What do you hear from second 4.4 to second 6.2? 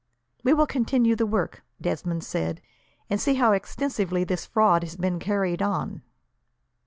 fraud has been carried on."